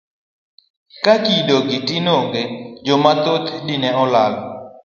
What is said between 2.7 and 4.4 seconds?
joma dhoth dine olal.